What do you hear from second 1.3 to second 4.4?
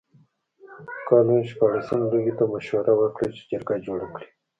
شپاړسم لویي ته مشوره ورکړه چې جرګه جوړه کړي.